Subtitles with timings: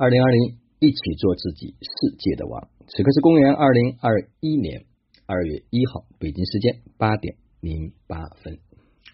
[0.00, 2.70] 二零二零，一起做自己世界的王。
[2.88, 4.86] 此刻是公元二零二一年
[5.26, 8.54] 二月一号，北京时间八点零八分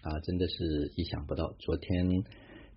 [0.01, 1.53] 啊，真的是意想不到。
[1.59, 2.23] 昨天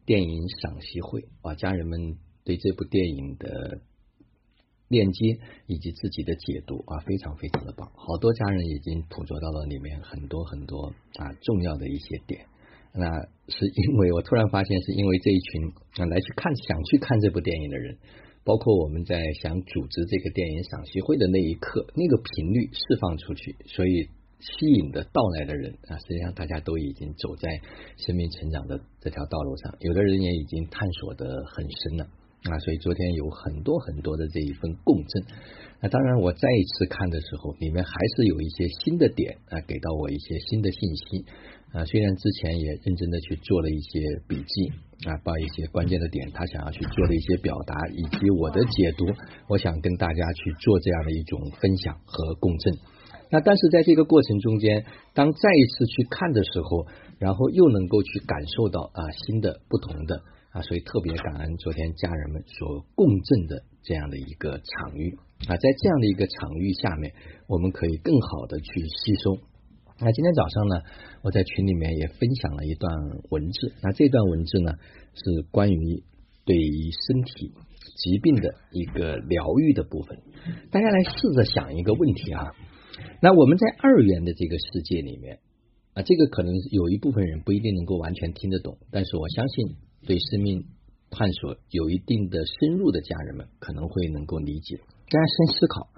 [0.06, 3.80] 电影赏析会啊，家人们对这部电影的
[4.88, 5.38] 链接
[5.68, 7.92] 以及自己的解读啊，非常非常的棒。
[7.94, 12.44] 好多家人已经捕捉到了里面很多很多啊重要的一些点。
[12.92, 13.06] 那
[13.48, 17.96] 是因为我突然发现，是因为这一群啊来去看想去看这部电影的人，
[18.44, 24.08] 包括我们在想组织这个电影赏析会的那一刻，那个频率释放出去，所以
[24.40, 27.48] 吸引的到来的人啊，实际上大家都已经走在
[27.96, 32.04] 生命成长的这条道路上，有的人也已经探索的很深了
[32.50, 35.24] 啊，所以昨天有很多很多的这一份共振。
[35.82, 41.24] 那当然，我再一次看的时候，里面还是有一些新的点啊，给到我一些新的信息。
[41.72, 44.72] 啊，虽然之前也认真的去做了一些笔记
[45.08, 49.06] 啊，把一些关键的点，他想要去做的一些表达，以及我的解读，
[49.48, 52.74] 我想跟大家去做这样的一种分享和共振。
[53.30, 54.84] 那但是在这个过程中间，
[55.14, 56.88] 当再一次去看的时候，
[57.20, 65.16] 然后又能够去感受到啊新的不同的啊，所以特别感恩昨天家人们所共振的这样的一个场域
[65.48, 67.14] 啊，在这样的一个场域下面，
[67.48, 69.38] 我们可以更好的去吸收。
[69.98, 70.76] 那今天早上呢，
[71.22, 72.92] 我在群里面也分享了一段
[73.30, 73.72] 文字。
[73.82, 74.72] 那这段文字呢，
[75.14, 76.02] 是关于
[76.44, 77.52] 对于身体
[77.96, 80.18] 疾病的一个疗愈的部分。
[80.70, 82.48] 大家来试着想一个问题啊。
[83.22, 85.40] 那我们在二元的这个世界里面
[85.94, 90.64] 啊，这个可能有一部分人不一定能够完全听得懂，但是我相信对生命
[91.10, 94.76] 探索有一定的深入的家人们可能会能够理解。
[94.76, 95.88] 大家先思考，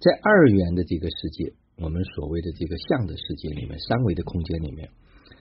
[0.00, 1.54] 在二元的这个世界。
[1.76, 4.90] 我们所谓的这个相的世界里面，三维的空间里面，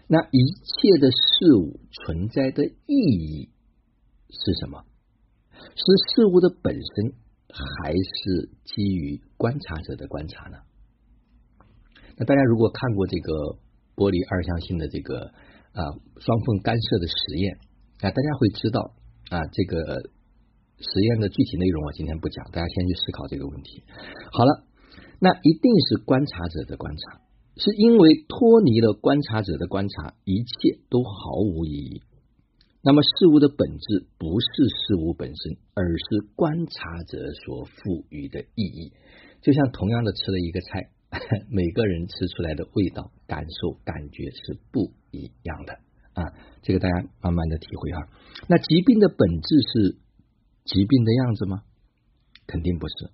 [0.07, 3.49] 那一切的事物存在的意义
[4.29, 4.83] 是什么？
[5.53, 5.83] 是
[6.15, 7.13] 事物的本身，
[7.49, 10.57] 还是基于观察者的观察呢？
[12.17, 13.59] 那大家如果看过这个
[13.95, 15.33] 玻璃二象性的这个
[15.73, 15.83] 啊
[16.17, 17.57] 双缝干涉的实验
[17.99, 18.95] 啊，大家会知道
[19.31, 20.11] 啊这个
[20.77, 23.81] 实验的具体内容，我今天不讲，大家先去思考这个问题。
[24.31, 24.67] 好了。
[25.23, 27.21] 那一定是观察者的观察，
[27.55, 32.01] 是因为脱离了观察者的观察，一切都毫无意义。
[32.81, 38.93] 那么事物的本质不是事物本身，而是观察者所赋予的意义。
[39.41, 40.89] 就像同样的吃了一个菜，
[41.51, 45.77] 每个人吃出来的味道、感受、感觉是不一样的
[46.13, 46.23] 啊。
[46.61, 48.07] 这个大家慢慢的体会哈。
[48.47, 49.97] 那疾病的本质是
[50.65, 51.63] 疾病的样子吗？
[52.45, 53.11] 肯定不是。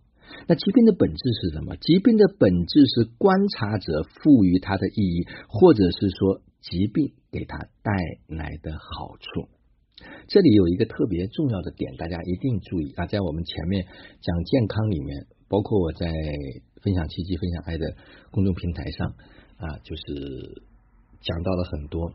[0.47, 1.77] 那疾病的本质是什么？
[1.77, 7.93] 疾病的本质是观察者赋予它的意义，或者是说疾病给他带
[8.27, 9.47] 来的好处。
[10.27, 13.07] 这里有一个特别重要的点，大家一定注意啊！
[13.07, 13.85] 在我们前面
[14.19, 16.11] 讲健康里面，包括我在
[16.81, 17.95] 分享奇迹、分享爱的
[18.29, 19.15] 公众平台上
[19.57, 20.61] 啊，就是
[21.21, 22.11] 讲到了很多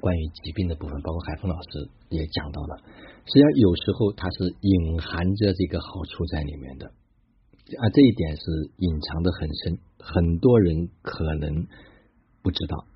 [0.00, 2.78] 关于疾病的部分，包括海峰老师也讲到了。
[3.26, 6.86] 实际上，有时候它是隐含着这个好处在里面的。
[6.86, 8.42] 啊，这一点是
[8.78, 11.66] 隐藏的很深，很多人可能
[12.42, 12.86] 不知道。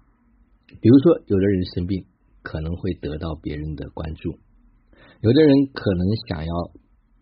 [0.80, 2.06] 比如说，有的人生病
[2.42, 4.38] 可能会得到别人的关注，
[5.20, 6.54] 有的人可能想要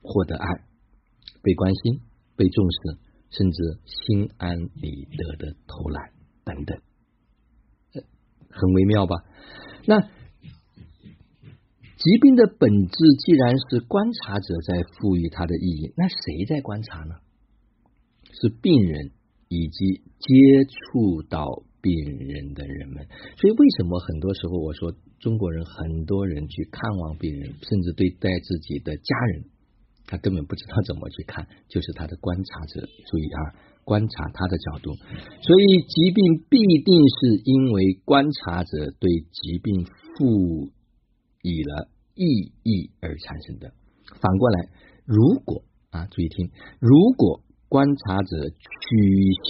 [0.03, 0.47] 获得爱、
[1.43, 2.01] 被关心、
[2.37, 2.99] 被重视，
[3.31, 6.13] 甚至心安理得的偷懒
[6.45, 6.79] 等等，
[8.61, 9.17] 很微妙吧？
[9.87, 10.01] 那
[12.01, 17.15] 疾病的本质既然是观察者在赋予它的意义，那谁在观察呢？
[18.41, 19.11] 是病人
[19.49, 20.35] 以及接
[20.69, 29.45] 触到病人的人们，所以为什么很多时候我说中国人很多人去看望病人，甚至对待自己的家人，
[30.07, 32.87] 他根本不知道怎么去看，就是他的观察者。
[33.07, 33.41] 注意啊，
[33.89, 34.93] 观察他的角度，
[35.41, 40.69] 所以疾病必定是因为观察者对疾病赋
[41.41, 43.73] 予了意义而产生的。
[44.21, 44.69] 反过来，
[45.07, 47.41] 如果啊，注意听，如果。
[47.71, 48.57] 观察者取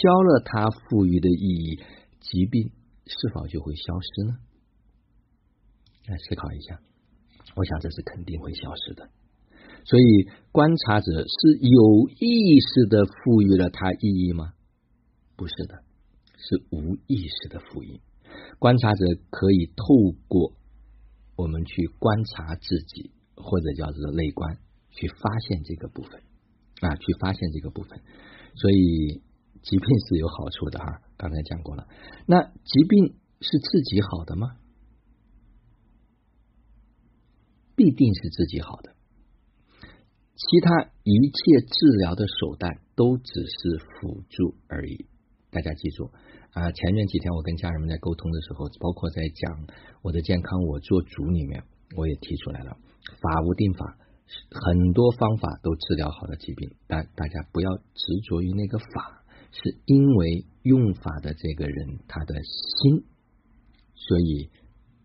[0.02, 1.78] 消了它赋予的意义，
[2.18, 2.72] 疾病
[3.06, 4.34] 是否就会消失呢？
[6.08, 6.80] 来思考一下，
[7.54, 9.08] 我想这是肯定会消失的。
[9.88, 14.52] 所以，观察者是有意识的赋予了它意义吗？
[15.34, 15.82] 不是的，
[16.36, 18.02] 是无意识的赋予。
[18.58, 20.52] 观察者可以透过
[21.36, 24.58] 我们去观察自己，或者叫做内观，
[24.90, 26.20] 去发现这个部分。
[26.80, 27.98] 啊，去发现这个部分，
[28.54, 29.22] 所以
[29.62, 31.00] 疾病是有好处的哈。
[31.16, 31.88] 刚才讲过了，
[32.26, 34.58] 那疾病是自己好的吗？
[37.74, 38.97] 必定是自己好的。
[40.38, 45.06] 其他一切治疗的手段都只是辅助而已。
[45.50, 46.12] 大家记住
[46.52, 46.70] 啊！
[46.70, 49.66] 前面几天我跟家人们在沟通的时候，包括在讲
[50.02, 51.64] 我的健康我做主里面，
[51.96, 52.76] 我也提出来了，
[53.20, 53.98] 法无定法，
[54.52, 63.04] 很多方法都治疗好的疾病，但大家不要执着于那个法，是因为用法的这个人他的心，
[63.96, 64.50] 所以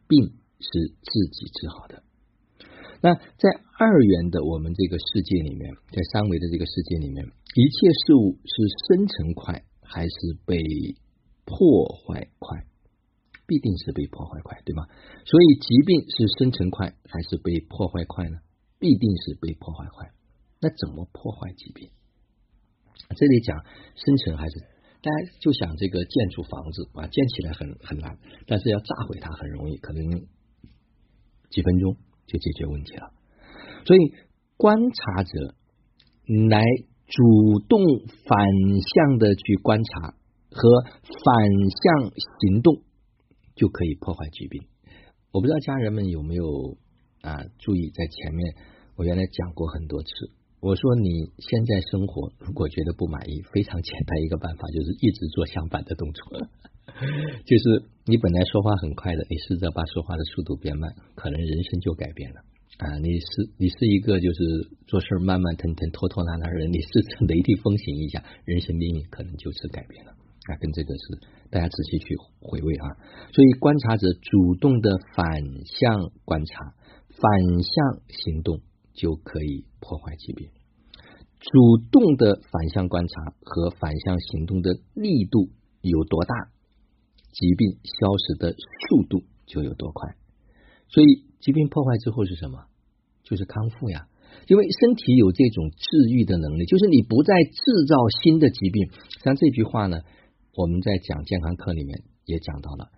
[0.07, 0.25] 病
[0.59, 0.69] 是
[1.01, 2.02] 自己治好的。
[3.03, 3.45] 那在
[3.77, 8.55] 二元的我们这个世界里面，在三维的这个世界里面，一切事物是
[8.87, 9.61] 生成快。
[9.85, 10.17] 还是
[10.47, 10.57] 被
[11.45, 12.65] 破坏快，
[13.45, 14.87] 必定是被破坏快，对吗？
[15.23, 18.39] 所以疾病是生成快还是被破坏快呢？
[18.79, 20.09] 必定是被破坏快。
[20.61, 21.91] 那怎么破坏疾病？
[23.15, 23.55] 这里讲
[23.93, 24.59] 生成还是
[25.03, 28.17] 大家就想这个建筑房子啊，建起来很很难，
[28.47, 30.25] 但是要炸毁它很容易，可能
[31.51, 33.11] 几分钟就解决问题了。
[33.85, 33.99] 所以
[34.57, 35.55] 观察者
[36.49, 36.63] 来。
[37.05, 37.79] 主动
[38.25, 38.47] 反
[38.95, 40.15] 向的去观察
[40.49, 42.81] 和反向行动，
[43.55, 44.63] 就可以破坏疾病。
[45.31, 46.77] 我不知道家人们有没有
[47.21, 48.55] 啊注意，在前面
[48.95, 50.09] 我原来讲过很多次。
[50.63, 56.23] 我说你现在生活如果觉得不满意，非常简单一个办法，就是一直做相反的动作。
[57.43, 62.39] 就是你本来说话很快的，你试着把说话的速度变慢，可能人生就改变了。
[62.77, 70.11] 啊，你是你是一个就是做事慢慢腾腾、拖拖拉拉的人，你试着雷厉风行一下，人生命运可能就此改变了。
[70.47, 71.03] 啊，跟这个是
[71.51, 72.87] 大家仔细去回味啊。
[73.33, 75.27] 所以观察者主动的反
[75.65, 76.73] 向观察、
[77.09, 78.61] 反向行动，
[78.93, 80.49] 就可以破坏疾病。
[81.39, 85.49] 主动的反向观察和反向行动的力度
[85.81, 86.35] 有多大，
[87.31, 90.15] 疾病消失的速度就有多快。
[90.87, 91.25] 所以。
[91.43, 92.67] 疾病破坏之后是什么？
[93.25, 94.07] 就是康复呀。
[94.47, 98.89] 因为身体有这种治愈的能力，就是你不再制造新的疾病。
[99.25, 99.97] 像这句话呢，
[100.55, 102.91] 我们在讲健康课里面也讲到了。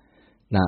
[0.47, 0.59] 那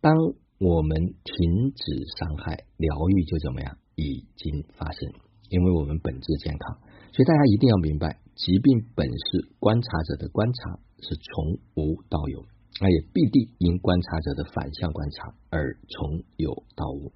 [0.00, 0.16] 当
[0.58, 3.78] 我们停止伤害，疗愈就怎么样？
[3.96, 5.10] 已经发生，
[5.50, 6.78] 因为我们本质健康。
[7.12, 12.44] 所以大家一定要明白，疾病本是观察者的观察，是从无到有。
[12.78, 17.10] 那也必定因观察者的反向观察而从有到无，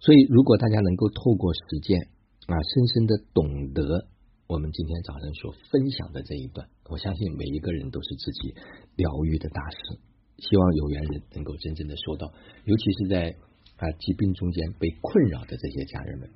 [0.00, 2.10] 所以如果大家能够透过实践
[2.48, 4.08] 啊，深深的懂得
[4.48, 8.56] 我们今天早上所分享的这一段，我相信每一个人都是自己
[8.96, 10.00] 疗愈的大师。
[10.38, 12.26] 希望有缘人能够真正的收到，
[12.64, 13.36] 尤其是在
[13.76, 16.28] 啊疾病中间被困扰的这些家人们。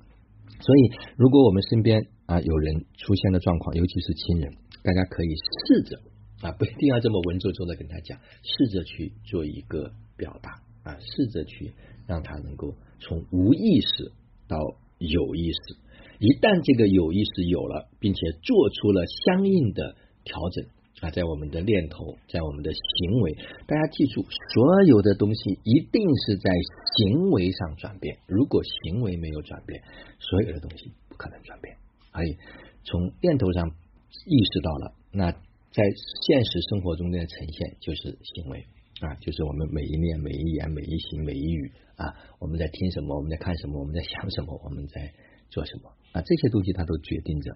[0.60, 4.52] 所以，如果我们身边啊有人出现的状况，尤其是亲人，
[4.82, 5.28] 大家可以
[5.66, 6.00] 试着。
[6.40, 11.72] 啊，不一定要这么文绉绉的跟他讲，试着去做一个表达啊，试着去
[12.06, 14.12] 让他能够从无意识
[14.46, 14.56] 到
[14.98, 15.76] 有意识。
[16.20, 20.64] 一旦这个有意识有了，并且做出了相应的调整
[21.00, 23.32] 啊，在我们的念头，在我们的行为，
[23.66, 26.50] 大家记住，所有的东西一定是在
[26.96, 28.18] 行为上转变。
[28.26, 29.82] 如果行为没有转变，
[30.18, 31.76] 所有的东西不可能转变。
[32.12, 32.36] 所以
[32.84, 35.34] 从念头上意识到了，那。
[35.70, 35.84] 在
[36.22, 38.66] 现实生活中的呈现就是行为
[39.00, 45.12] 啊，就是我们每一念、每一言、每一行、每一语啊，我们在听什么，我们在看什么，我们在想什么，我们在
[45.50, 47.54] 做什么啊，这些东西它都决定着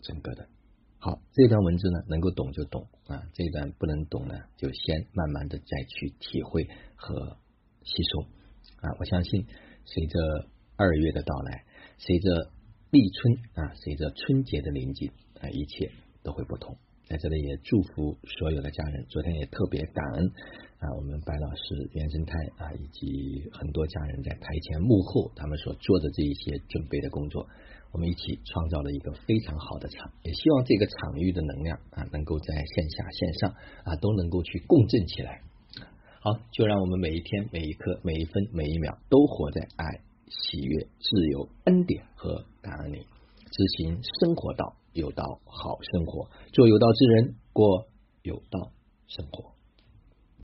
[0.00, 0.48] 整个的。
[1.02, 7.38] 好，这段文字呢，能够懂就懂啊，这段不能懂呢，就先慢慢的再去体会和
[7.82, 8.20] 吸收
[8.82, 8.92] 啊。
[8.98, 9.46] 我相信，
[9.86, 10.18] 随着
[10.76, 11.64] 二月的到来，
[11.96, 12.50] 随着
[12.90, 15.90] 立春啊，随着春节的临近啊，一切
[16.22, 16.76] 都会不同。
[17.10, 19.04] 在这里也祝福所有的家人。
[19.08, 20.30] 昨天也特别感恩
[20.78, 27.48] 啊，我们白老师、原生态啊，以及很多家人在台前幕后他们所做的这一些准备的工作，
[27.90, 30.08] 我们一起创造了一个非常好的场。
[30.22, 33.50] 也希望这个场域的能量啊，能够在线下、线上
[33.82, 35.42] 啊都能够去共振起来。
[36.20, 44.76] 好，就让我们每一天、每一刻、每一分、每一秒都活在爱、喜悦、自由、恩典和感恩里，执行生活道。
[44.92, 47.86] 有道好生活，做有道之人，过
[48.22, 48.72] 有道
[49.06, 49.59] 生活。